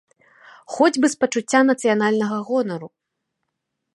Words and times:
Хоць 0.75 0.97
бы 1.03 1.07
з 1.13 1.19
пачуцця 1.23 1.61
нацыянальнага 1.69 2.37
гонару. 2.49 2.87